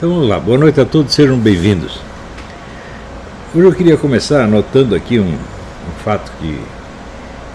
Então 0.00 0.08
vamos 0.14 0.30
lá, 0.30 0.40
boa 0.40 0.56
noite 0.56 0.80
a 0.80 0.86
todos, 0.86 1.12
sejam 1.12 1.38
bem-vindos. 1.38 2.00
Hoje 3.54 3.66
eu 3.66 3.74
queria 3.74 3.98
começar 3.98 4.44
anotando 4.44 4.94
aqui 4.94 5.20
um, 5.20 5.28
um, 5.28 5.92
fato 6.02 6.32
que 6.40 6.58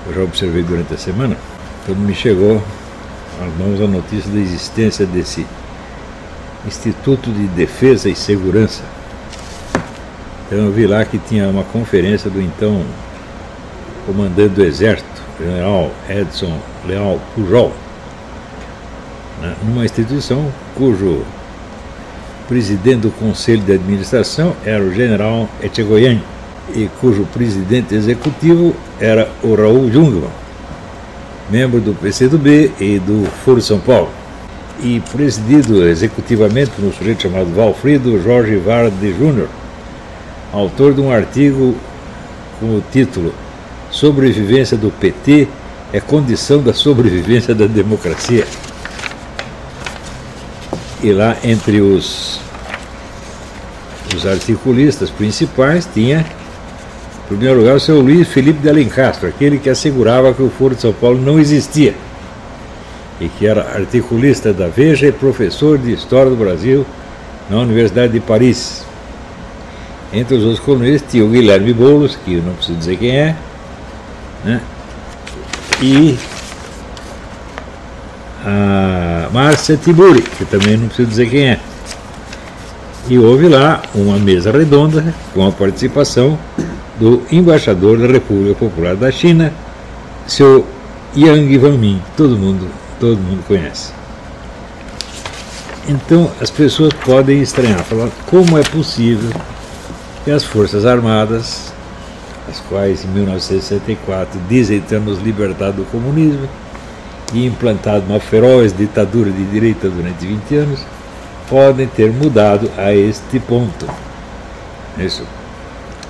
eu 0.06 0.14
já 0.14 0.22
observei 0.22 0.62
durante 0.62 0.94
a 0.94 0.98
semana, 1.00 1.36
quando 1.88 1.98
me 1.98 2.14
chegou 2.14 2.62
às 3.42 3.52
mãos 3.58 3.82
a 3.82 3.88
notícia 3.88 4.32
da 4.32 4.38
existência 4.38 5.08
desse 5.08 5.44
Instituto 6.68 7.32
de 7.32 7.48
Defesa 7.48 8.10
e 8.10 8.16
Segurança. 8.16 8.84
Então 10.46 10.66
eu 10.66 10.72
vi 10.72 10.86
lá 10.86 11.04
que 11.04 11.18
tinha 11.18 11.50
uma 11.50 11.64
conferência 11.64 12.30
do 12.30 12.40
então 12.40 12.86
comandante 14.06 14.54
do 14.54 14.64
Exército, 14.64 15.24
General 15.40 15.90
Edson 16.08 16.60
Leal 16.86 17.20
Pujol, 17.34 17.74
né, 19.42 19.56
numa 19.64 19.84
instituição 19.84 20.48
cujo 20.76 21.26
presidente 22.48 23.02
do 23.02 23.12
Conselho 23.12 23.62
de 23.62 23.74
Administração 23.74 24.56
era 24.66 24.84
o 24.84 24.94
general 24.94 25.50
Echegoyen, 25.62 26.22
e 26.74 26.90
cujo 27.00 27.26
presidente 27.26 27.94
executivo 27.94 28.76
era 29.00 29.30
o 29.44 29.54
Raul 29.54 29.92
Jungmann, 29.92 30.30
membro 31.50 31.80
do 31.80 31.94
PCdoB 31.94 32.72
e 32.80 33.00
do 33.00 33.28
Foro 33.44 33.62
São 33.62 33.80
Paulo, 33.80 34.10
e 34.82 35.02
presidido 35.12 35.88
executivamente 35.88 36.72
por 36.72 36.86
um 36.86 36.92
sujeito 36.92 37.24
chamado 37.24 37.54
Valfrido 37.54 38.22
Jorge 38.22 38.56
Varde 38.58 39.14
Júnior, 39.18 39.48
autor 40.52 40.94
de 40.94 41.02
um 41.02 41.12
artigo 41.12 41.76
com 42.60 42.78
o 42.78 42.84
título 42.92 43.34
Sobrevivência 43.92 44.76
do 44.76 44.92
PT 44.92 45.48
é 45.94 46.02
condição 46.02 46.62
da 46.62 46.74
sobrevivência 46.74 47.56
da 47.56 47.68
democracia. 47.68 48.46
E 51.06 51.14
lá 51.14 51.38
entre 51.44 51.82
os, 51.82 52.40
os 54.16 54.26
articulistas 54.26 55.12
principais 55.12 55.88
tinha, 55.94 56.22
em 56.22 57.28
primeiro 57.28 57.60
lugar, 57.60 57.76
o 57.76 57.80
seu 57.80 58.02
Luiz 58.02 58.28
Felipe 58.28 58.58
de 58.60 58.68
Alencastro, 58.68 59.30
aquele 59.30 59.60
que 59.60 59.70
assegurava 59.70 60.34
que 60.34 60.42
o 60.42 60.50
Foro 60.50 60.74
de 60.74 60.82
São 60.82 60.92
Paulo 60.92 61.22
não 61.22 61.40
existia 61.40 61.94
e 63.22 63.30
que 63.30 63.46
era 63.46 63.76
articulista 63.76 64.52
da 64.52 64.68
Veja 64.68 65.06
e 65.06 65.12
professor 65.12 65.78
de 65.78 65.94
História 65.94 66.32
do 66.32 66.36
Brasil 66.36 66.84
na 67.52 67.60
Universidade 67.60 68.14
de 68.14 68.20
Paris. 68.20 68.84
Entre 70.12 70.36
os 70.36 70.44
outros 70.44 70.60
colunistas 70.60 71.12
tinha 71.12 71.24
o 71.24 71.30
Guilherme 71.30 71.72
Boulos, 71.72 72.18
que 72.26 72.34
eu 72.34 72.42
não 72.42 72.54
preciso 72.56 72.80
dizer 72.80 72.98
quem 72.98 73.16
é, 73.16 73.36
né? 74.44 74.60
e 75.84 76.18
a 78.44 79.05
Márcia 79.30 79.78
Tiburi, 79.78 80.22
que 80.22 80.46
também 80.46 80.78
não 80.78 80.88
preciso 80.88 81.10
dizer 81.10 81.30
quem 81.30 81.48
é. 81.50 81.60
E 83.08 83.20
houve 83.20 83.48
lá 83.48 83.84
uma 83.94 84.18
mesa 84.18 84.52
redonda 84.52 85.14
com 85.34 85.46
a 85.46 85.52
participação 85.52 86.40
do 87.00 87.22
embaixador 87.32 87.98
da 88.00 88.08
República 88.08 88.56
Popular 88.56 88.96
da 88.96 89.12
China, 89.12 89.54
seu 90.26 90.66
Yang 91.16 91.60
Wanmin, 91.60 92.02
todo 92.18 92.36
mundo, 92.38 92.68
todo 93.00 93.18
mundo 93.18 93.44
conhece. 93.48 93.92
Então 95.88 96.32
as 96.42 96.50
pessoas 96.50 96.94
podem 96.94 97.42
estranhar, 97.42 97.84
falar 97.84 98.10
como 98.26 98.58
é 98.58 98.64
possível 98.64 99.30
que 100.24 100.32
as 100.32 100.44
Forças 100.44 100.86
Armadas, 100.86 101.72
as 102.50 102.60
quais 102.62 103.06
em 103.06 103.08
1964 103.10 104.40
dizem 104.50 104.82
ter 104.82 105.00
nos 105.00 105.20
libertado 105.20 105.84
do 105.84 105.86
comunismo, 105.92 106.50
implantado 107.44 108.06
uma 108.08 108.20
feroz 108.20 108.72
ditadura 108.72 109.32
de 109.32 109.44
direita 109.46 109.90
durante 109.90 110.26
20 110.26 110.56
anos, 110.56 110.80
podem 111.50 111.88
ter 111.88 112.12
mudado 112.12 112.70
a 112.78 112.94
este 112.94 113.40
ponto. 113.40 113.88
Isso. 114.98 115.24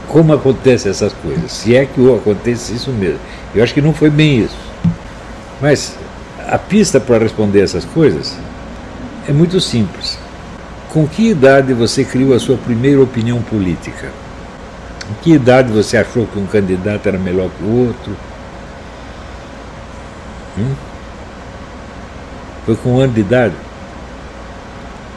Como 0.08 0.34
acontecem 0.34 0.92
essas 0.92 1.14
coisas? 1.14 1.52
Se 1.52 1.76
é 1.76 1.86
que 1.86 2.14
acontece 2.14 2.74
isso 2.74 2.92
mesmo. 2.92 3.20
Eu 3.54 3.64
acho 3.64 3.74
que 3.74 3.82
não 3.82 3.94
foi 3.94 4.10
bem 4.10 4.40
isso. 4.40 4.58
Mas 5.62 5.98
a 6.48 6.58
pista 6.58 7.00
para 7.00 7.18
responder 7.18 7.62
essas 7.62 7.86
coisas 7.86 8.38
é 9.28 9.34
muito 9.34 9.60
simples. 9.60 10.18
Com 10.90 11.08
que 11.08 11.30
idade 11.30 11.74
você 11.74 12.06
criou 12.06 12.34
a 12.34 12.40
sua 12.40 12.58
primeira 12.58 13.02
opinião 13.02 13.42
política? 13.42 14.12
Com 15.08 15.14
que 15.22 15.34
idade 15.34 15.72
você 15.72 15.98
achou 15.98 16.26
que 16.28 16.40
um 16.40 16.46
candidato 16.46 17.08
era 17.08 17.18
melhor 17.18 17.50
que 17.50 17.64
o 17.64 17.88
outro? 17.88 18.16
Hum? 20.58 20.74
Foi 22.66 22.76
com 22.76 22.96
um 22.96 23.00
ano 23.00 23.14
de 23.14 23.22
idade? 23.22 23.54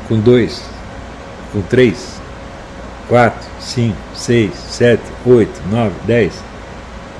Com 0.07 0.19
dois? 0.21 0.63
Com 1.53 1.63
três? 1.63 2.21
Quatro? 3.09 3.49
Cinco? 3.59 3.97
Seis? 4.15 4.53
Sete? 4.55 5.03
Oito? 5.25 5.61
Nove? 5.71 5.95
Dez? 6.05 6.35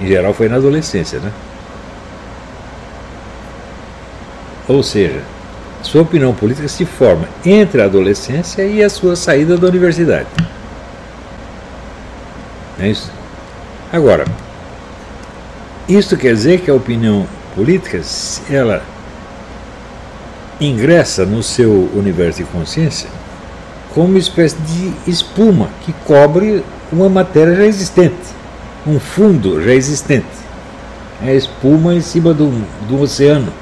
Em 0.01 0.07
geral 0.07 0.35
foi 0.35 0.49
na 0.49 0.57
adolescência, 0.57 1.19
né? 1.19 1.33
Ou 4.69 4.83
seja, 4.83 5.23
sua 5.83 6.03
opinião 6.03 6.35
política 6.35 6.69
se 6.69 6.85
forma 6.85 7.27
entre 7.45 7.81
a 7.81 7.87
adolescência 7.87 8.63
e 8.63 8.83
a 8.83 8.91
sua 8.91 9.17
saída 9.17 9.57
da 9.57 9.67
universidade. 9.67 10.29
É 12.79 12.89
isso? 12.89 13.11
Agora, 13.91 14.27
isso 15.89 16.17
quer 16.19 16.35
dizer 16.35 16.61
que 16.61 16.71
a 16.71 16.75
opinião 16.75 17.27
política, 17.55 18.01
ela 18.51 18.83
ingressa 20.61 21.25
no 21.25 21.43
seu 21.43 21.89
universo 21.95 22.39
de 22.39 22.45
consciência 22.45 23.09
como 23.95 24.09
uma 24.09 24.19
espécie 24.19 24.57
de 24.59 24.93
espuma 25.11 25.71
que 25.85 25.93
cobre 26.05 26.63
uma 26.93 27.09
matéria 27.09 27.55
já 27.57 27.65
existente, 27.65 28.17
um 28.87 29.01
fundo 29.01 29.63
já 29.63 29.73
existente. 29.73 30.27
É 31.21 31.35
espuma 31.35 31.95
em 31.95 32.01
cima 32.01 32.33
do, 32.33 32.49
do 32.87 33.01
oceano. 33.01 33.53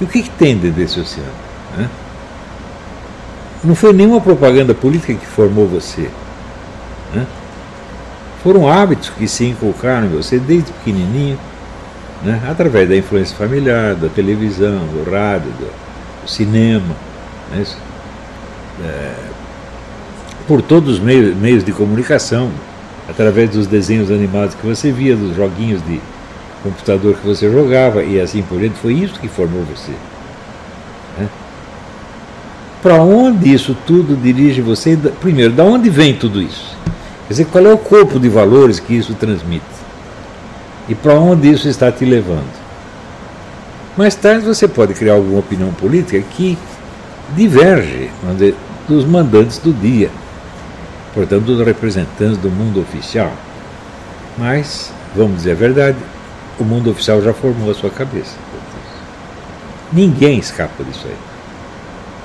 E 0.00 0.04
o 0.04 0.06
que, 0.06 0.22
que 0.22 0.30
tem 0.30 0.56
dentro 0.56 0.80
desse 0.80 1.00
oceano? 1.00 1.32
Né? 1.76 1.88
Não 3.64 3.74
foi 3.74 3.92
nenhuma 3.92 4.20
propaganda 4.20 4.74
política 4.74 5.12
que 5.12 5.26
formou 5.26 5.66
você. 5.66 6.08
Né? 7.12 7.26
Foram 8.44 8.68
hábitos 8.68 9.10
que 9.10 9.26
se 9.26 9.44
inculcaram 9.44 10.06
em 10.06 10.10
você 10.10 10.38
desde 10.38 10.72
pequenininho 10.72 11.36
né? 12.22 12.40
através 12.48 12.88
da 12.88 12.96
influência 12.96 13.36
familiar, 13.36 13.94
da 13.94 14.08
televisão, 14.08 14.86
do 14.86 15.10
rádio, 15.10 15.50
do, 15.52 15.90
cinema, 16.26 16.94
né? 17.50 17.64
é, 18.84 19.14
por 20.46 20.62
todos 20.62 20.94
os 20.94 21.00
meios, 21.00 21.36
meios 21.36 21.64
de 21.64 21.72
comunicação, 21.72 22.50
através 23.08 23.50
dos 23.50 23.66
desenhos 23.66 24.10
animados 24.10 24.54
que 24.54 24.66
você 24.66 24.92
via, 24.92 25.16
dos 25.16 25.34
joguinhos 25.34 25.84
de 25.84 26.00
computador 26.62 27.14
que 27.14 27.26
você 27.26 27.50
jogava 27.50 28.02
e 28.02 28.20
assim 28.20 28.42
por 28.42 28.58
diante, 28.60 28.78
foi 28.78 28.94
isso 28.94 29.18
que 29.18 29.28
formou 29.28 29.62
você. 29.64 29.92
Né? 31.18 31.28
Para 32.82 33.02
onde 33.02 33.52
isso 33.52 33.76
tudo 33.86 34.16
dirige 34.16 34.60
você? 34.60 34.96
Primeiro, 35.20 35.52
da 35.52 35.64
onde 35.64 35.88
vem 35.88 36.14
tudo 36.14 36.40
isso? 36.40 36.76
Quer 37.26 37.34
dizer, 37.34 37.46
qual 37.46 37.64
é 37.64 37.72
o 37.72 37.78
corpo 37.78 38.18
de 38.18 38.28
valores 38.28 38.78
que 38.78 38.94
isso 38.94 39.14
transmite? 39.14 39.79
E 40.90 40.94
para 40.96 41.14
onde 41.14 41.48
isso 41.48 41.68
está 41.68 41.90
te 41.92 42.04
levando. 42.04 42.50
Mais 43.96 44.16
tarde 44.16 44.44
você 44.44 44.66
pode 44.66 44.92
criar 44.92 45.14
alguma 45.14 45.38
opinião 45.38 45.72
política 45.72 46.20
que 46.32 46.58
diverge 47.36 48.10
dizer, 48.32 48.56
dos 48.88 49.04
mandantes 49.04 49.58
do 49.58 49.72
dia, 49.72 50.10
portanto, 51.14 51.44
dos 51.44 51.64
representantes 51.64 52.38
do 52.38 52.50
mundo 52.50 52.80
oficial. 52.80 53.32
Mas, 54.36 54.92
vamos 55.14 55.36
dizer 55.36 55.52
a 55.52 55.54
verdade, 55.54 55.96
o 56.58 56.64
mundo 56.64 56.90
oficial 56.90 57.22
já 57.22 57.32
formou 57.32 57.70
a 57.70 57.74
sua 57.74 57.90
cabeça. 57.90 58.34
Ninguém 59.92 60.40
escapa 60.40 60.82
disso 60.82 61.06
aí. 61.06 61.16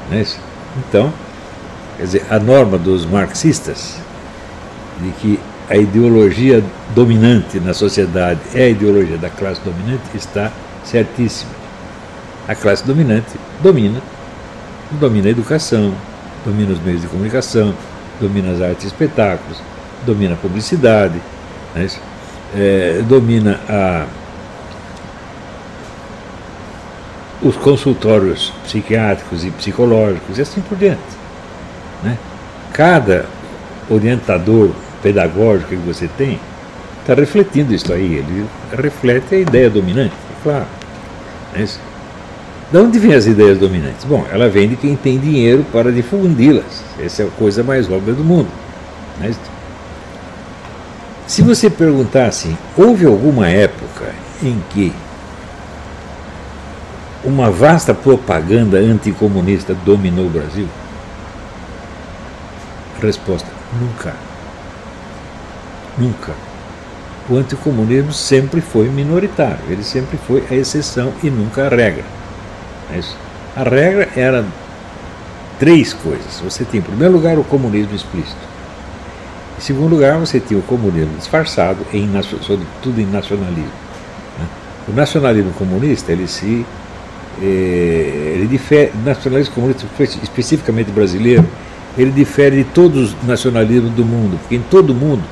Não 0.09 0.17
é 0.17 0.21
isso? 0.21 0.39
Então, 0.77 1.13
quer 1.97 2.03
dizer, 2.03 2.25
a 2.31 2.39
norma 2.39 2.79
dos 2.79 3.05
marxistas 3.05 3.97
de 4.99 5.09
que 5.11 5.39
a 5.69 5.75
ideologia 5.75 6.63
dominante 6.93 7.59
na 7.59 7.73
sociedade 7.73 8.39
é 8.53 8.63
a 8.63 8.69
ideologia 8.69 9.17
da 9.17 9.29
classe 9.29 9.61
dominante, 9.61 10.03
está 10.13 10.51
certíssima. 10.83 11.51
A 12.47 12.53
classe 12.53 12.85
dominante 12.85 13.39
domina, 13.63 13.99
domina 14.91 15.27
a 15.27 15.31
educação, 15.31 15.93
domina 16.45 16.73
os 16.73 16.79
meios 16.79 17.01
de 17.01 17.07
comunicação, 17.07 17.73
domina 18.21 18.51
as 18.51 18.61
artes 18.61 18.83
e 18.83 18.87
espetáculos, 18.87 19.59
domina 20.05 20.35
a 20.35 20.37
publicidade, 20.37 21.19
é 21.75 21.87
é, 22.55 23.01
domina 23.07 23.59
a, 23.67 24.05
os 27.41 27.57
consultórios 27.57 28.53
psiquiátricos 28.63 29.43
e 29.43 29.51
psicológicos 29.51 30.37
e 30.37 30.41
assim 30.41 30.61
por 30.61 30.77
diante. 30.77 31.01
Né? 32.03 32.17
Cada 32.71 33.25
orientador 33.89 34.71
pedagógica 35.05 35.69
que 35.69 35.75
você 35.75 36.09
tem 36.17 36.39
está 37.01 37.13
refletindo 37.13 37.71
isso 37.71 37.93
aí. 37.93 38.15
Ele 38.15 38.47
reflete 38.75 39.35
a 39.35 39.37
ideia 39.37 39.69
dominante, 39.69 40.15
é 40.15 40.43
claro. 40.43 40.65
É 41.53 41.63
De 41.63 42.77
onde 42.77 42.97
vêm 42.97 43.13
as 43.13 43.27
ideias 43.27 43.59
dominantes? 43.59 44.03
Bom, 44.03 44.25
ela 44.31 44.49
vem 44.49 44.67
de 44.67 44.75
quem 44.75 44.95
tem 44.95 45.19
dinheiro 45.19 45.63
para 45.71 45.91
difundi-las. 45.91 46.83
Essa 46.99 47.21
é 47.21 47.27
a 47.27 47.29
coisa 47.29 47.63
mais 47.63 47.87
óbvia 47.89 48.15
do 48.15 48.23
mundo. 48.23 48.47
Mas, 49.19 49.39
se 51.27 51.43
você 51.43 51.69
perguntar 51.69 52.25
assim, 52.25 52.57
houve 52.75 53.05
alguma 53.05 53.47
época 53.47 54.11
em 54.41 54.59
que 54.71 54.91
uma 57.23 57.51
vasta 57.51 57.93
propaganda 57.93 58.77
anticomunista 58.77 59.75
dominou 59.85 60.25
o 60.25 60.29
Brasil? 60.29 60.67
Resposta: 62.99 63.47
nunca. 63.79 64.24
Nunca. 65.97 66.33
O 67.29 67.37
anticomunismo 67.37 68.13
sempre 68.13 68.61
foi 68.61 68.87
minoritário, 68.87 69.59
ele 69.69 69.83
sempre 69.83 70.17
foi 70.17 70.43
a 70.49 70.53
exceção 70.53 71.11
e 71.23 71.29
nunca 71.29 71.65
a 71.65 71.69
regra. 71.69 72.03
Mas 72.89 73.15
a 73.55 73.63
regra 73.63 74.09
era 74.15 74.45
três 75.59 75.93
coisas. 75.93 76.39
Você 76.43 76.63
tinha, 76.65 76.79
em 76.79 76.83
primeiro 76.83 77.13
lugar, 77.13 77.39
o 77.39 77.43
comunismo 77.43 77.95
explícito. 77.95 78.55
Em 79.57 79.61
segundo 79.61 79.89
lugar, 79.89 80.19
você 80.19 80.39
tinha 80.39 80.59
o 80.59 80.63
comunismo 80.63 81.15
disfarçado, 81.17 81.79
em, 81.93 82.07
sobretudo 82.21 82.99
em 82.99 83.05
nacionalismo. 83.05 83.71
Né? 84.37 84.45
O 84.89 84.93
nacionalismo 84.93 85.51
comunista, 85.53 86.11
ele 86.11 86.27
se. 86.27 86.65
Eh, 87.41 88.33
ele 88.35 88.47
difere, 88.47 88.91
nacionalismo 89.03 89.55
comunista, 89.55 89.85
especificamente 90.21 90.91
brasileiro, 90.91 91.45
ele 91.97 92.11
difere 92.11 92.57
de 92.57 92.63
todos 92.65 93.13
os 93.13 93.23
nacionalismos 93.23 93.91
do 93.91 94.05
mundo, 94.05 94.37
porque 94.39 94.55
em 94.55 94.61
todo 94.61 94.93
mundo 94.93 95.23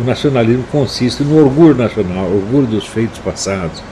o 0.00 0.04
nacionalismo 0.04 0.64
consiste 0.70 1.22
no 1.22 1.38
orgulho 1.38 1.74
nacional, 1.74 2.24
orgulho 2.24 2.66
dos 2.66 2.86
feitos 2.86 3.18
passados, 3.18 3.82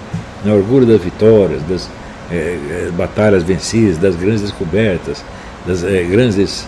no 0.45 0.55
orgulho 0.57 0.87
das 0.87 1.01
vitórias, 1.01 1.61
das 1.69 1.89
é, 2.31 2.91
batalhas 2.97 3.43
vencidas, 3.43 3.99
das 3.99 4.17
grandes 4.17 4.43
descobertas, 4.43 5.25
das 5.67 5.85
é, 5.85 6.03
grandes 6.03 6.67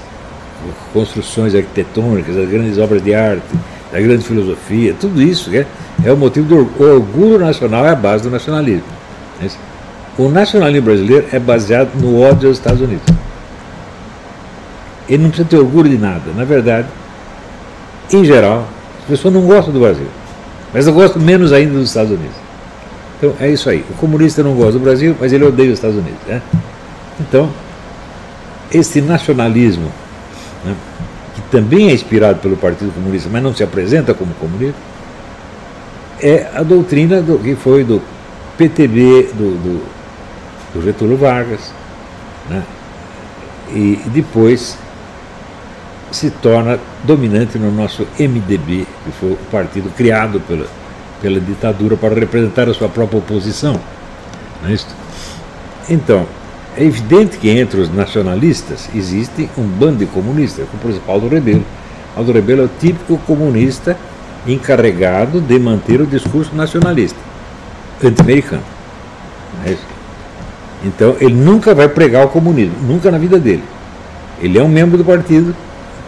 construções 0.93 1.55
arquitetônicas, 1.55 2.37
das 2.37 2.49
grandes 2.49 2.79
obras 2.79 3.03
de 3.03 3.15
arte, 3.15 3.43
da 3.91 4.01
grande 4.01 4.25
filosofia, 4.25 4.95
tudo 4.99 5.23
isso 5.23 5.51
é, 5.55 5.67
é 6.05 6.13
o 6.13 6.17
motivo 6.17 6.47
do 6.47 6.85
orgulho 6.85 7.39
nacional, 7.39 7.87
é 7.87 7.91
a 7.91 7.97
base 7.97 8.23
do 8.23 8.31
nacionalismo. 8.31 8.85
O 10.19 10.29
nacionalismo 10.29 10.87
brasileiro 10.87 11.27
é 11.33 11.39
baseado 11.39 11.95
no 11.95 12.21
ódio 12.21 12.49
aos 12.49 12.59
Estados 12.59 12.81
Unidos. 12.81 13.05
Ele 15.09 15.23
não 15.23 15.31
precisa 15.31 15.49
ter 15.49 15.57
orgulho 15.57 15.89
de 15.89 15.97
nada. 15.97 16.31
Na 16.37 16.45
verdade, 16.45 16.87
em 18.13 18.25
geral, 18.25 18.69
pessoas 19.11 19.35
não 19.35 19.43
gostam 19.43 19.73
do 19.73 19.81
Brasil, 19.81 20.07
mas 20.73 20.87
eu 20.87 20.93
gosto 20.93 21.19
menos 21.19 21.53
ainda 21.53 21.75
dos 21.75 21.89
Estados 21.89 22.13
Unidos. 22.13 22.37
Então 23.19 23.35
é 23.39 23.51
isso 23.51 23.69
aí. 23.69 23.85
O 23.91 23.95
comunista 23.95 24.43
não 24.43 24.55
gosta 24.55 24.73
do 24.73 24.79
Brasil, 24.79 25.15
mas 25.21 25.33
ele 25.33 25.45
odeia 25.45 25.69
os 25.69 25.75
Estados 25.75 25.97
Unidos. 25.97 26.21
Né? 26.27 26.41
Então, 27.21 27.51
esse 28.73 29.01
nacionalismo, 29.01 29.91
né, 30.65 30.75
que 31.35 31.43
também 31.43 31.91
é 31.91 31.93
inspirado 31.93 32.39
pelo 32.39 32.57
Partido 32.57 32.93
Comunista, 32.93 33.29
mas 33.31 33.43
não 33.43 33.55
se 33.55 33.63
apresenta 33.63 34.15
como 34.15 34.33
comunista, 34.35 34.79
é 36.23 36.49
a 36.55 36.63
doutrina 36.63 37.21
do, 37.21 37.39
que 37.39 37.55
foi 37.55 37.85
do 37.85 38.01
PTB, 38.57 39.31
do, 39.35 39.57
do, 39.59 39.83
do 40.75 40.83
Getúlio 40.83 41.17
Vargas, 41.17 41.73
né, 42.49 42.63
e 43.73 44.01
depois 44.07 44.79
se 46.11 46.31
torna 46.31 46.79
dominante 47.05 47.59
no 47.59 47.71
nosso 47.71 48.07
MDB, 48.19 48.87
que 49.05 49.11
foi 49.13 49.33
o 49.33 49.37
partido 49.51 49.91
criado 49.97 50.41
pela, 50.41 50.67
pela 51.21 51.41
ditadura 51.41 51.97
para 51.97 52.15
representar 52.15 52.69
a 52.69 52.75
sua 52.75 52.89
própria 52.89 53.19
oposição. 53.19 53.81
Não 54.63 54.71
é 54.71 54.73
isso? 54.73 54.87
Então, 55.89 56.27
é 56.77 56.85
evidente 56.85 57.39
que 57.39 57.51
entre 57.51 57.81
os 57.81 57.93
nacionalistas 57.93 58.89
existe 58.95 59.51
um 59.57 59.65
bando 59.65 59.99
de 59.99 60.07
comunistas, 60.07 60.67
como 60.71 60.83
por 60.83 60.91
exemplo 60.91 61.13
Aldo 61.13 61.29
Rebelo. 61.29 61.65
Aldo 62.17 62.33
Rebelo 62.33 62.63
é 62.63 62.65
o 62.65 62.71
típico 62.79 63.19
comunista 63.27 63.97
encarregado 64.47 65.41
de 65.41 65.59
manter 65.59 66.01
o 66.01 66.07
discurso 66.07 66.55
nacionalista, 66.55 67.19
anti-americano. 68.03 68.63
É 69.67 69.77
então, 70.83 71.17
ele 71.21 71.35
nunca 71.35 71.75
vai 71.75 71.89
pregar 71.89 72.25
o 72.25 72.29
comunismo, 72.29 72.75
nunca 72.83 73.11
na 73.11 73.19
vida 73.19 73.39
dele. 73.39 73.63
Ele 74.41 74.59
é 74.59 74.63
um 74.63 74.69
membro 74.69 74.97
do 74.97 75.05
partido 75.05 75.55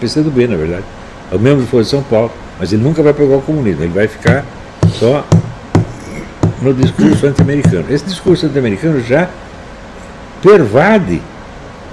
PCdoB, 0.00 0.46
na 0.48 0.56
verdade. 0.56 0.84
É 1.30 1.36
o 1.36 1.38
membro 1.38 1.62
do 1.62 1.66
Folha 1.66 1.84
de 1.84 1.90
São 1.90 2.02
Paulo, 2.02 2.32
mas 2.62 2.72
ele 2.72 2.84
nunca 2.84 3.02
vai 3.02 3.12
pegar 3.12 3.34
o 3.34 3.42
comunismo, 3.42 3.82
ele 3.82 3.92
vai 3.92 4.06
ficar 4.06 4.44
só 4.96 5.26
no 6.60 6.72
discurso 6.72 7.26
anti-americano. 7.26 7.86
Esse 7.90 8.04
discurso 8.04 8.46
anti-americano 8.46 9.00
já 9.00 9.28
pervade 10.40 11.20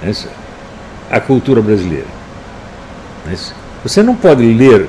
essa, 0.00 0.28
a 1.10 1.18
cultura 1.18 1.60
brasileira. 1.60 2.06
Você 3.82 4.00
não 4.00 4.14
pode 4.14 4.44
ler 4.44 4.88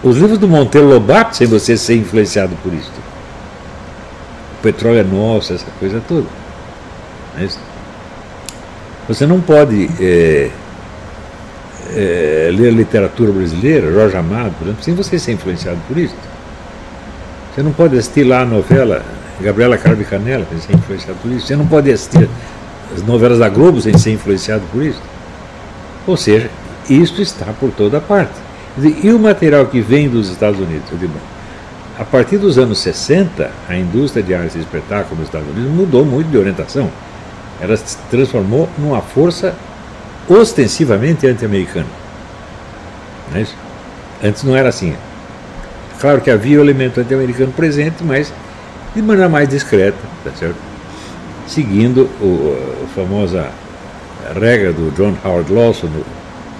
os 0.00 0.16
livros 0.16 0.38
do 0.38 0.46
Monteiro 0.46 0.86
Lobato 0.86 1.36
sem 1.36 1.48
você 1.48 1.76
ser 1.76 1.96
influenciado 1.96 2.54
por 2.62 2.72
isso. 2.72 2.92
O 4.60 4.62
petróleo 4.62 5.00
é 5.00 5.02
nosso, 5.02 5.54
essa 5.54 5.66
coisa 5.80 6.00
toda. 6.06 6.28
Você 9.08 9.26
não 9.26 9.40
pode. 9.40 9.90
É, 10.00 10.50
é, 11.94 12.50
ler 12.52 12.72
literatura 12.72 13.30
brasileira, 13.32 13.92
Jorge 13.92 14.16
Amado, 14.16 14.54
por 14.58 14.64
exemplo, 14.64 14.82
sem 14.82 14.94
você 14.94 15.18
ser 15.18 15.32
influenciado 15.32 15.78
por 15.86 15.96
isso. 15.96 16.14
Você 17.54 17.62
não 17.62 17.72
pode 17.72 17.96
assistir 17.96 18.24
lá 18.24 18.42
a 18.42 18.44
novela 18.46 19.04
Gabriela 19.40 19.76
Carve 19.76 20.04
Canela 20.04 20.46
sem 20.50 20.60
ser 20.60 20.74
influenciado 20.74 21.18
por 21.20 21.30
isso. 21.30 21.46
Você 21.46 21.56
não 21.56 21.66
pode 21.66 21.90
assistir 21.90 22.28
as 22.94 23.02
novelas 23.02 23.38
da 23.38 23.48
Globo 23.48 23.80
sem 23.80 23.96
ser 23.96 24.12
influenciado 24.12 24.62
por 24.72 24.82
isso. 24.82 25.00
Ou 26.06 26.16
seja, 26.16 26.50
isto 26.88 27.20
está 27.20 27.46
por 27.58 27.70
toda 27.70 28.00
parte. 28.00 28.34
E 29.02 29.10
o 29.10 29.18
material 29.18 29.66
que 29.66 29.80
vem 29.80 30.08
dos 30.08 30.30
Estados 30.30 30.60
Unidos? 30.60 30.88
Digo, 31.00 31.14
a 31.98 32.04
partir 32.04 32.36
dos 32.36 32.58
anos 32.58 32.78
60, 32.78 33.50
a 33.68 33.76
indústria 33.76 34.22
de 34.22 34.34
artes 34.34 34.54
e 34.54 34.58
espetáculo 34.58 35.16
nos 35.16 35.28
Estados 35.28 35.48
Unidos 35.48 35.70
mudou 35.70 36.04
muito 36.04 36.28
de 36.30 36.36
orientação. 36.36 36.90
Ela 37.60 37.74
se 37.76 37.96
transformou 38.10 38.68
numa 38.76 39.00
força 39.00 39.54
ostensivamente 40.28 41.26
anti-americano. 41.26 41.88
É? 43.34 43.46
Antes 44.22 44.42
não 44.42 44.56
era 44.56 44.68
assim. 44.68 44.94
Claro 46.00 46.20
que 46.20 46.30
havia 46.30 46.58
o 46.58 46.62
elemento 46.62 47.00
anti-americano 47.00 47.52
presente, 47.52 48.02
mas 48.02 48.32
de 48.94 49.02
maneira 49.02 49.28
mais 49.28 49.48
discreta, 49.48 49.98
tá 50.24 50.30
certo? 50.32 50.56
seguindo 51.46 52.08
o, 52.20 52.56
a 52.84 52.88
famosa 52.94 53.48
regra 54.34 54.72
do 54.72 54.90
John 54.96 55.14
Howard 55.24 55.52
Lawson, 55.52 55.88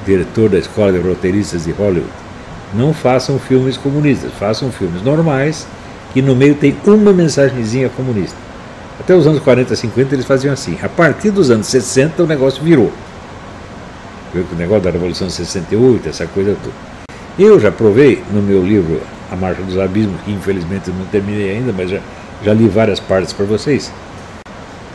diretor 0.04 0.48
da 0.48 0.58
Escola 0.58 0.92
de 0.92 0.98
Roteiristas 0.98 1.64
de 1.64 1.72
Hollywood. 1.72 2.10
Não 2.72 2.94
façam 2.94 3.38
filmes 3.38 3.76
comunistas, 3.76 4.30
façam 4.38 4.70
filmes 4.70 5.02
normais 5.02 5.66
que 6.12 6.22
no 6.22 6.34
meio 6.34 6.54
tem 6.54 6.76
uma 6.86 7.12
mensagenzinha 7.12 7.88
comunista. 7.88 8.36
Até 8.98 9.14
os 9.14 9.26
anos 9.26 9.40
40, 9.40 9.74
50 9.74 10.14
eles 10.14 10.24
faziam 10.24 10.52
assim. 10.52 10.78
A 10.82 10.88
partir 10.88 11.30
dos 11.30 11.50
anos 11.50 11.66
60 11.66 12.22
o 12.22 12.26
negócio 12.26 12.62
virou 12.62 12.92
o 14.34 14.56
negócio 14.56 14.84
da 14.84 14.90
Revolução 14.90 15.26
de 15.26 15.32
68, 15.32 16.08
essa 16.08 16.26
coisa 16.26 16.56
toda. 16.62 16.74
Eu 17.38 17.60
já 17.60 17.70
provei 17.70 18.22
no 18.32 18.42
meu 18.42 18.62
livro 18.62 19.00
A 19.30 19.36
Marcha 19.36 19.62
dos 19.62 19.78
Abismos, 19.78 20.20
que 20.22 20.32
infelizmente 20.32 20.90
não 20.90 21.04
terminei 21.06 21.50
ainda, 21.50 21.72
mas 21.72 21.90
já, 21.90 22.00
já 22.42 22.52
li 22.52 22.68
várias 22.68 22.98
partes 22.98 23.32
para 23.32 23.44
vocês, 23.44 23.92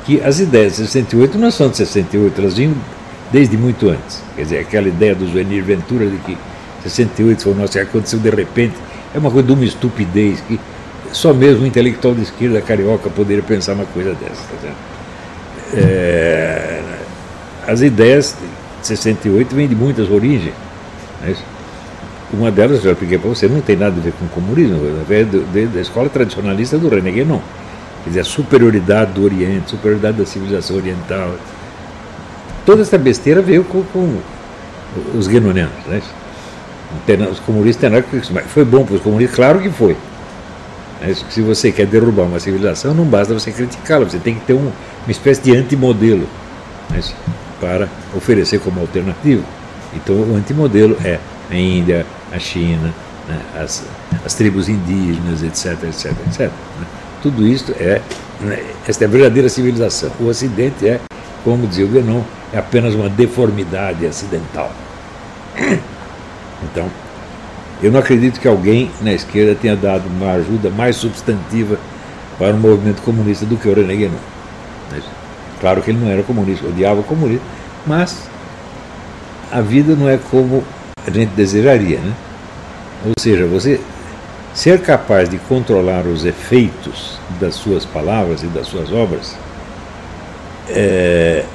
que 0.06 0.22
as 0.22 0.40
ideias 0.40 0.78
de 0.78 0.88
68 0.88 1.38
não 1.38 1.52
são 1.52 1.70
de 1.70 1.78
68, 1.78 2.42
elas 2.42 2.58
vinham 2.58 2.76
desde 3.32 3.56
muito 3.58 3.90
antes. 3.90 4.24
Quer 4.36 4.44
dizer, 4.44 4.60
aquela 4.60 4.88
ideia 4.88 5.16
do 5.16 5.28
Zuenir 5.28 5.64
Ventura 5.64 6.08
de 6.08 6.18
que 6.18 6.38
68 6.84 7.44
foi 7.44 7.54
o 7.54 7.56
nosso 7.56 7.80
aconteceu 7.80 8.20
de 8.20 8.30
repente, 8.30 8.74
é 9.14 9.20
uma 9.20 9.30
coisa 9.30 9.48
de 9.48 9.54
uma 9.54 9.66
estupidez 9.66 10.42
que 10.42 10.60
só 11.12 11.34
mesmo 11.34 11.64
um 11.64 11.68
intelectual 11.68 12.16
de 12.16 12.24
esquerda 12.24 12.62
carioca 12.62 13.10
poderia 13.10 13.44
pensar 13.44 13.74
uma 13.74 13.86
coisa 13.86 14.14
dessa. 14.14 14.42
Tá 14.62 14.74
é, 15.74 16.82
as 17.68 17.82
ideias 17.82 18.36
68 18.88 19.56
vem 19.56 19.68
de 19.68 19.76
muitas 19.76 20.10
origens. 20.10 20.54
Né? 21.22 21.36
Uma 22.34 22.50
delas, 22.50 22.78
eu 22.78 22.84
já 22.84 22.92
expliquei 22.92 23.18
para 23.18 23.30
você, 23.30 23.48
não 23.48 23.60
tem 23.60 23.76
nada 23.76 23.96
a 23.98 24.00
ver 24.02 24.14
com 24.14 24.26
o 24.26 24.30
comunismo, 24.30 24.80
é 25.10 25.66
da 25.66 25.82
escola 25.82 26.08
tradicionalista 26.08 26.78
do 26.78 26.88
René 26.88 27.12
Guénon. 27.12 27.42
Quer 28.04 28.10
dizer, 28.10 28.20
a 28.22 28.24
superioridade 28.24 29.12
do 29.12 29.24
Oriente, 29.24 29.70
superioridade 29.70 30.18
da 30.18 30.26
civilização 30.26 30.78
oriental. 30.78 31.36
Toda 32.66 32.82
essa 32.82 32.98
besteira 32.98 33.42
veio 33.42 33.64
com, 33.64 33.84
com 33.84 34.18
os 35.14 35.28
guenonianos. 35.28 35.74
Né? 35.88 36.02
Os 37.30 37.40
comunistas 37.40 37.82
têm 37.82 37.90
nada 37.90 38.06
foi 38.48 38.66
bom 38.66 38.86
para 38.86 38.96
os 38.96 39.02
comunistas? 39.02 39.36
Claro 39.36 39.60
que 39.60 39.70
foi. 39.70 39.96
Se 41.30 41.42
você 41.42 41.72
quer 41.72 41.88
derrubar 41.88 42.24
uma 42.24 42.40
civilização, 42.40 42.94
não 42.94 43.06
basta 43.06 43.34
você 43.34 43.52
criticá-la, 43.52 44.06
você 44.06 44.20
tem 44.20 44.36
que 44.36 44.42
ter 44.42 44.54
um, 44.54 44.60
uma 44.60 45.12
espécie 45.12 45.42
de 45.42 45.56
antimodelo 45.56 46.28
para 47.62 47.88
oferecer 48.14 48.60
como 48.60 48.82
alternativa. 48.82 49.44
Então, 49.94 50.16
o 50.16 50.36
antimodelo 50.36 50.98
é 51.06 51.20
a 51.50 51.56
Índia, 51.56 52.06
a 52.32 52.40
China, 52.40 52.94
né, 53.30 53.40
as, 53.56 53.86
as 54.26 54.34
tribos 54.34 54.68
indígenas, 54.68 55.44
etc, 55.44 55.84
etc, 55.84 56.12
etc. 56.28 56.40
Né? 56.42 56.88
Tudo 57.22 57.46
isso 57.46 57.72
é 57.80 58.02
Né? 58.42 58.64
Esta 58.88 59.06
é 59.06 59.08
a 59.08 59.10
verdadeira 59.10 59.48
civilização. 59.48 60.12
O 60.20 60.26
Ocidente 60.26 60.88
é, 60.88 61.00
como 61.44 61.68
dizia 61.68 61.86
o 61.86 61.90
Guénon, 61.90 62.24
é 62.52 62.58
apenas 62.58 62.94
uma 62.96 63.10
deformidade 63.10 64.06
acidental. 64.06 64.72
Então, 66.64 66.88
eu 67.82 67.92
não 67.92 68.00
acredito 68.00 68.40
que 68.40 68.48
alguém 68.48 68.92
na 69.02 69.12
esquerda 69.12 69.56
tenha 69.56 69.76
dado 69.76 70.08
uma 70.08 70.34
ajuda 70.34 70.70
mais 70.70 70.96
substantiva 70.96 71.78
para 72.38 72.54
o 72.54 72.58
movimento 72.58 73.02
comunista 73.02 73.46
do 73.46 73.58
que 73.58 73.68
o 73.68 73.74
René 73.74 73.96
Guénon. 73.96 74.20
Claro 75.62 75.82
que 75.84 75.92
ele 75.92 76.00
não 76.04 76.12
era 76.12 76.24
comunista, 76.24 76.68
odiava 76.68 77.00
o 77.00 77.04
comunismo, 77.04 77.46
mas 77.86 78.28
a 79.52 79.62
vida 79.62 79.96
não 79.96 80.10
é 80.10 80.18
como 80.18 80.64
a 81.06 81.12
gente 81.12 81.30
desejaria, 81.30 82.00
né? 82.00 82.14
Ou 83.06 83.14
seja, 83.20 83.46
você 83.46 83.80
ser 84.56 84.82
capaz 84.82 85.30
de 85.30 85.38
controlar 85.38 86.06
os 86.08 86.26
efeitos 86.26 87.20
das 87.40 87.54
suas 87.54 87.86
palavras 87.86 88.42
e 88.42 88.48
das 88.48 88.68
suas 88.68 88.92
obras 88.92 89.36
é, 90.68 91.46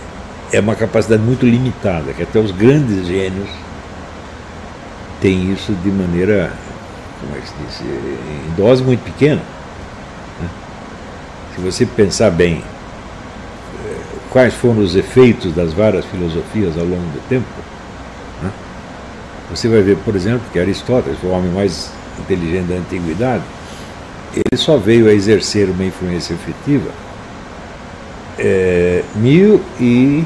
é 0.53 0.61
uma 0.61 0.77
capacidade 0.77 1.23
muito 1.23 1.45
limitada, 1.45 2.13
que 2.13 2.23
até 2.23 2.39
os 2.39 2.53
grandes 2.53 3.07
gênios 3.07 3.49
têm 5.21 5.53
isso 5.53 5.73
de 5.73 5.91
maneira, 5.91 6.53
como 7.21 7.37
é 7.37 7.41
que 7.41 7.49
se 7.49 7.55
diz, 7.67 7.81
em 7.83 8.55
dose 8.57 8.85
muito 8.85 9.03
pequena. 9.03 9.43
Né? 10.41 10.49
Se 11.55 11.61
você 11.61 11.85
pensar 11.85 12.31
bem 12.31 12.63
quais 14.37 14.53
foram 14.53 14.81
os 14.81 14.95
efeitos 14.95 15.55
das 15.55 15.73
várias 15.73 16.05
filosofias 16.05 16.77
ao 16.77 16.85
longo 16.85 17.07
do 17.07 17.27
tempo, 17.27 17.47
né? 18.43 18.51
você 19.49 19.67
vai 19.67 19.81
ver, 19.81 19.97
por 20.05 20.15
exemplo, 20.15 20.43
que 20.53 20.59
Aristóteles 20.59 21.17
o 21.23 21.29
homem 21.29 21.51
mais 21.51 21.91
inteligente 22.21 22.67
da 22.67 22.75
antiguidade, 22.75 23.43
ele 24.35 24.61
só 24.61 24.77
veio 24.77 25.09
a 25.09 25.15
exercer 25.15 25.71
uma 25.71 25.83
influência 25.83 26.35
efetiva 26.35 26.91
é, 28.39 29.03
mil 29.15 29.63
e 29.81 30.23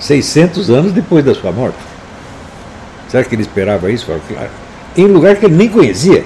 seiscentos 0.00 0.70
anos 0.70 0.90
depois 0.90 1.22
da 1.22 1.34
sua 1.34 1.52
morte. 1.52 1.76
Será 3.10 3.24
que 3.24 3.34
ele 3.34 3.42
esperava 3.42 3.90
isso? 3.90 4.06
Claro. 4.06 4.50
Em 4.96 5.04
lugar 5.04 5.36
que 5.36 5.44
ele 5.44 5.54
nem 5.54 5.68
conhecia. 5.68 6.24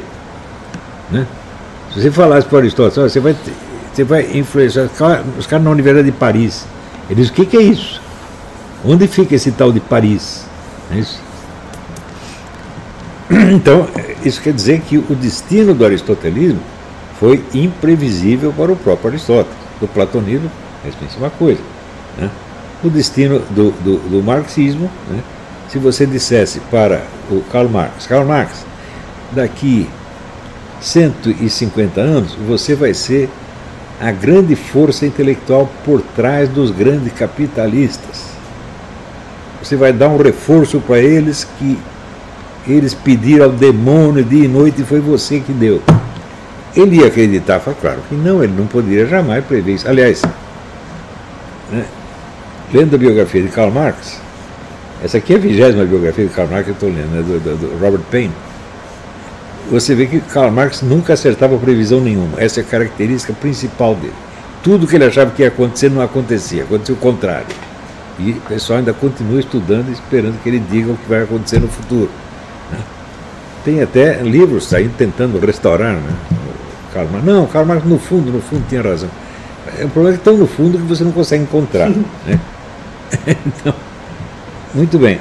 Né? 1.11 1.27
Se 1.93 2.01
você 2.01 2.13
falasse 2.13 2.47
para 2.47 2.59
Aristóteles, 2.59 3.13
você 3.13 3.19
vai, 3.19 3.35
você 3.99 4.05
vai 4.05 4.31
influenciar 4.35 4.89
os 5.37 5.47
caras 5.47 5.65
na 5.65 5.71
Universidade 5.71 6.11
de 6.11 6.17
Paris. 6.17 6.65
Ele 7.11 7.21
diz: 7.21 7.31
o 7.31 7.33
que, 7.33 7.45
que 7.45 7.57
é 7.57 7.63
isso? 7.63 8.01
Onde 8.85 9.09
fica 9.09 9.35
esse 9.35 9.51
tal 9.51 9.73
de 9.73 9.81
Paris? 9.81 10.45
É 10.93 10.99
isso? 10.99 11.21
Então, 13.51 13.87
isso 14.25 14.41
quer 14.41 14.55
dizer 14.55 14.81
que 14.81 14.97
o 14.97 15.15
destino 15.15 15.75
do 15.75 15.85
aristotelismo 15.85 16.61
foi 17.19 17.45
imprevisível 17.53 18.53
para 18.57 18.73
o 18.73 18.77
próprio 18.77 19.11
Aristóteles. 19.11 19.57
Do 19.81 19.89
platonismo, 19.89 20.51
é 20.85 20.89
a 20.89 21.05
mesma 21.05 21.31
coisa. 21.31 21.61
Né? 22.17 22.31
O 22.83 22.89
destino 22.89 23.41
do, 23.51 23.71
do, 23.83 23.99
do 24.09 24.23
marxismo, 24.23 24.91
né? 25.11 25.21
se 25.69 25.79
você 25.79 26.07
dissesse 26.07 26.61
para 26.71 27.03
o 27.31 27.43
Karl 27.53 27.69
Marx, 27.69 28.07
Karl 28.07 28.27
Marx, 28.27 28.65
daqui 29.33 29.89
150 30.81 32.01
anos 32.01 32.35
você 32.35 32.75
vai 32.75 32.95
ser 32.95 33.29
a 34.01 34.13
grande 34.13 34.55
força 34.55 35.05
intelectual 35.05 35.69
por 35.85 36.01
trás 36.01 36.49
dos 36.49 36.71
grandes 36.71 37.13
capitalistas. 37.13 38.29
Você 39.63 39.75
vai 39.75 39.93
dar 39.93 40.09
um 40.09 40.17
reforço 40.17 40.81
para 40.81 40.99
eles 40.99 41.47
que 41.59 41.79
eles 42.67 42.95
pediram 42.95 43.47
ao 43.47 43.53
demônio 43.53 44.23
dia 44.23 44.45
e 44.45 44.49
noite 44.49 44.83
e 44.83 44.85
foi 44.85 45.01
você 45.01 45.41
que 45.41 45.53
deu. 45.53 45.83
Ele 46.77 47.01
ia 47.01 47.07
acreditar, 47.07 47.59
foi 47.59 47.75
claro 47.75 47.99
que 48.09 48.15
não, 48.15 48.43
ele 48.43 48.53
não 48.57 48.67
poderia 48.67 49.07
jamais 49.07 49.45
prever 49.45 49.75
isso. 49.75 49.89
Aliás, 49.89 50.23
né, 51.73 51.85
lendo 52.73 52.95
a 52.95 52.99
biografia 52.99 53.43
de 53.43 53.49
Karl 53.49 53.71
Marx, 53.71 54.21
essa 55.03 55.19
aqui 55.19 55.33
é 55.33 55.37
a 55.37 55.41
vigésima 55.41 55.85
biografia 55.85 56.27
de 56.27 56.33
Karl 56.33 56.49
Marx 56.49 56.65
que 56.65 56.71
eu 56.71 56.75
estou 56.75 56.89
lendo, 56.89 57.11
né, 57.11 57.23
do, 57.23 57.41
do, 57.41 57.57
do 57.57 57.79
Robert 57.81 58.03
Payne. 58.11 58.33
Você 59.71 59.95
vê 59.95 60.07
que 60.07 60.21
Karl 60.21 60.51
Marx 60.51 60.81
nunca 60.81 61.13
acertava 61.13 61.59
previsão 61.59 62.01
nenhuma. 62.01 62.41
Essa 62.41 62.61
é 62.61 62.63
a 62.63 62.67
característica 62.67 63.35
principal 63.35 63.95
dele. 63.95 64.15
Tudo 64.63 64.87
que 64.87 64.97
ele 64.97 65.05
achava 65.05 65.31
que 65.31 65.43
ia 65.43 65.49
acontecer 65.49 65.91
não 65.91 66.01
acontecia, 66.01 66.65
aconteceu 66.65 66.95
o 66.95 66.99
contrário. 66.99 67.47
E 68.19 68.33
o 68.33 68.41
pessoal 68.41 68.79
ainda 68.79 68.93
continua 68.93 69.39
estudando 69.39 69.93
esperando 69.93 70.43
que 70.43 70.49
ele 70.49 70.59
diga 70.59 70.93
o 70.93 70.97
que 70.97 71.09
vai 71.09 71.23
acontecer 71.23 71.61
no 71.61 71.69
futuro. 71.69 72.11
Tem 73.65 73.83
até 73.83 74.23
livros 74.23 74.67
saindo 74.67 74.95
tentando 74.97 75.39
restaurar, 75.39 75.95
né? 75.95 76.15
Karl 76.93 77.07
Marx. 77.09 77.27
Não, 77.27 77.47
Karl 77.47 77.67
Marx 77.67 77.85
no 77.85 77.99
fundo, 77.99 78.33
no 78.33 78.41
fundo 78.41 78.65
tinha 78.69 78.83
razão. 78.83 79.11
É, 79.79 79.85
o 79.85 79.89
problema 79.91 80.17
é 80.17 80.19
que 80.19 80.25
tão 80.25 80.37
no 80.37 80.47
fundo 80.47 80.79
que 80.79 80.85
você 80.85 81.05
não 81.05 81.13
consegue 81.13 81.43
encontrar. 81.43 81.91
Né? 82.27 82.39
Então, 83.47 83.75
muito 84.75 84.99
bem. 84.99 85.19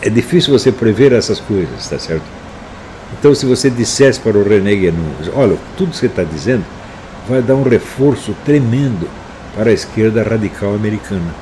É 0.00 0.08
difícil 0.08 0.56
você 0.56 0.70
prever 0.70 1.12
essas 1.12 1.40
coisas, 1.40 1.80
está 1.80 1.98
certo? 1.98 2.35
Então, 3.12 3.34
se 3.34 3.46
você 3.46 3.70
dissesse 3.70 4.18
para 4.20 4.36
o 4.36 4.42
René 4.42 4.74
Guénon, 4.74 5.04
olha, 5.34 5.56
tudo 5.76 5.90
que 5.90 5.96
você 5.96 6.06
está 6.06 6.24
dizendo 6.24 6.64
vai 7.28 7.40
dar 7.40 7.54
um 7.54 7.62
reforço 7.62 8.34
tremendo 8.44 9.08
para 9.54 9.70
a 9.70 9.72
esquerda 9.72 10.22
radical 10.22 10.74
americana. 10.74 11.34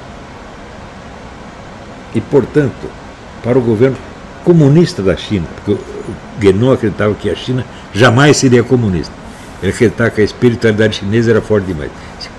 E, 2.15 2.21
portanto, 2.21 2.89
para 3.43 3.59
o 3.59 3.63
governo 3.63 3.97
comunista 4.45 5.03
da 5.03 5.17
China, 5.17 5.47
porque 5.57 5.73
o 5.73 5.79
Guénon 6.39 6.73
acreditava 6.73 7.15
que 7.15 7.31
a 7.31 7.35
China 7.35 7.65
jamais 7.93 8.37
seria 8.37 8.63
comunista. 8.63 9.13
Ele 9.63 9.73
acreditava 9.73 10.11
que 10.11 10.21
a 10.21 10.25
espiritualidade 10.25 10.97
chinesa 10.97 11.31
era 11.31 11.41
forte 11.41 11.67
demais, 11.67 11.91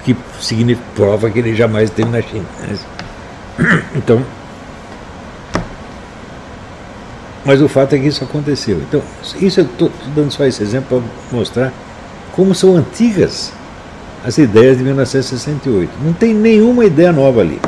que 0.04 0.16
significa, 0.40 0.86
prova 0.96 1.30
que 1.30 1.40
ele 1.40 1.56
jamais 1.56 1.90
esteve 1.90 2.10
na 2.10 2.22
China. 2.22 2.46
Então, 3.96 4.22
mas 7.46 7.62
o 7.62 7.70
fato 7.70 7.94
é 7.94 8.00
que 8.00 8.08
isso 8.08 8.24
aconteceu. 8.24 8.78
Então, 8.78 9.02
isso 9.40 9.60
eu 9.60 9.66
estou 9.66 9.92
dando 10.16 10.32
só 10.32 10.46
esse 10.46 10.64
exemplo 10.64 11.04
para 11.30 11.38
mostrar 11.38 11.72
como 12.32 12.56
são 12.56 12.76
antigas 12.76 13.54
as 14.26 14.40
ideias 14.40 14.78
de 14.78 14.84
1968. 14.84 15.92
Não 16.04 16.12
tem 16.12 16.34
nenhuma 16.34 16.84
ideia 16.84 17.14
nova 17.14 17.42
ali. 17.42 17.62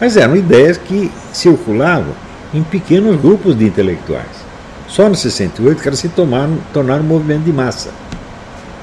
Mas 0.00 0.16
eram 0.16 0.34
ideias 0.34 0.76
que 0.76 1.10
circulavam 1.32 2.12
em 2.52 2.62
pequenos 2.62 3.20
grupos 3.20 3.56
de 3.56 3.64
intelectuais. 3.64 4.44
Só 4.88 5.08
no 5.08 5.14
68 5.14 5.80
que 5.80 5.88
elas 5.88 6.00
se 6.00 6.08
tomaram, 6.08 6.58
tornaram 6.72 7.02
um 7.02 7.06
movimento 7.06 7.44
de 7.44 7.52
massa. 7.52 7.90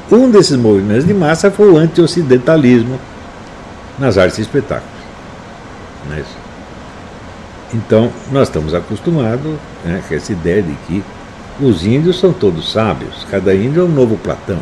Um 0.09 0.29
desses 0.29 0.57
movimentos 0.57 1.05
de 1.05 1.13
massa 1.13 1.51
foi 1.51 1.69
o 1.69 1.77
anti-ocidentalismo 1.77 2.99
nas 3.99 4.17
artes 4.17 4.39
e 4.39 4.41
espetáculos. 4.41 4.91
Não 6.07 6.15
é 6.15 6.21
isso? 6.21 6.50
Então, 7.73 8.11
nós 8.31 8.49
estamos 8.49 8.73
acostumados 8.73 9.53
né, 9.85 10.01
com 10.07 10.13
essa 10.13 10.31
ideia 10.31 10.61
de 10.61 10.73
que 10.87 11.03
os 11.59 11.85
índios 11.85 12.19
são 12.19 12.33
todos 12.33 12.71
sábios, 12.71 13.25
cada 13.29 13.53
índio 13.53 13.81
é 13.81 13.85
um 13.85 13.89
novo 13.89 14.17
Platão. 14.17 14.59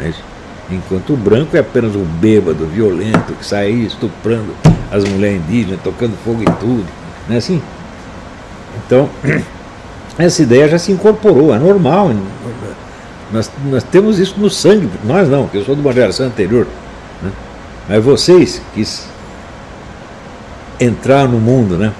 É 0.00 0.08
isso? 0.08 0.22
Enquanto 0.70 1.12
o 1.12 1.16
branco 1.16 1.56
é 1.56 1.60
apenas 1.60 1.94
um 1.94 2.04
bêbado, 2.04 2.66
violento, 2.66 3.34
que 3.34 3.44
sai 3.44 3.70
estuprando 3.70 4.54
as 4.90 5.04
mulheres 5.04 5.40
indígenas, 5.42 5.80
tocando 5.82 6.16
fogo 6.24 6.42
em 6.42 6.52
tudo. 6.56 6.86
Não 7.28 7.34
é 7.34 7.38
assim? 7.38 7.62
Então, 8.84 9.08
essa 10.18 10.42
ideia 10.42 10.68
já 10.68 10.78
se 10.78 10.90
incorporou, 10.90 11.54
é 11.54 11.58
normal. 11.58 12.10
Nós, 13.32 13.50
nós 13.66 13.82
temos 13.84 14.18
isso 14.18 14.34
no 14.38 14.50
sangue, 14.50 14.90
nós 15.04 15.28
não, 15.28 15.46
que 15.46 15.56
eu 15.58 15.64
sou 15.64 15.74
de 15.74 15.80
uma 15.80 15.92
geração 15.92 16.26
anterior. 16.26 16.66
Né? 17.22 17.30
Mas 17.88 18.04
vocês 18.04 18.60
que 18.74 18.84
entraram 20.80 21.32
no 21.32 21.38
mundo, 21.38 21.76
né? 21.76 21.92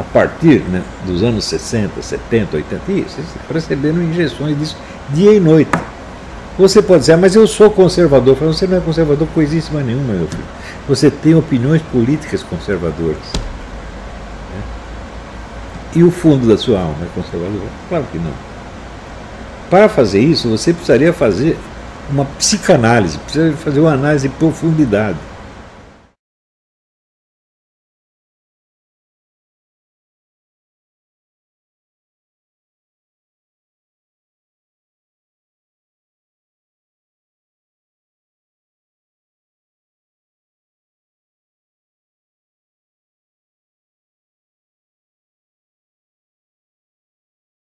A 0.00 0.02
partir 0.02 0.60
né, 0.60 0.82
dos 1.04 1.22
anos 1.22 1.44
60, 1.44 2.00
70, 2.00 2.56
80, 2.56 2.82
e 2.88 3.02
vocês 3.02 3.26
receberam 3.52 4.02
injeções 4.02 4.58
disso 4.58 4.76
dia 5.10 5.34
e 5.34 5.38
noite. 5.38 5.70
Você 6.58 6.80
pode 6.80 7.00
dizer, 7.00 7.12
ah, 7.12 7.16
mas 7.18 7.34
eu 7.34 7.46
sou 7.46 7.70
conservador. 7.70 8.34
Você 8.36 8.66
não 8.66 8.78
é 8.78 8.80
conservador 8.80 9.28
coisíssima 9.34 9.82
nenhuma, 9.82 10.14
meu 10.14 10.26
filho. 10.26 10.44
Você 10.88 11.10
tem 11.10 11.34
opiniões 11.34 11.82
políticas 11.82 12.42
conservadoras. 12.42 13.18
E 15.94 16.02
o 16.02 16.10
fundo 16.10 16.46
da 16.48 16.56
sua 16.56 16.80
alma 16.80 16.96
é 17.02 17.08
conservador? 17.14 17.60
Claro 17.88 18.04
que 18.10 18.18
não. 18.18 18.32
Para 19.68 19.88
fazer 19.88 20.20
isso, 20.20 20.48
você 20.48 20.72
precisaria 20.72 21.12
fazer 21.12 21.58
uma 22.10 22.24
psicanálise, 22.24 23.18
precisaria 23.18 23.56
fazer 23.56 23.80
uma 23.80 23.92
análise 23.92 24.28
de 24.28 24.34
profundidade. 24.34 25.18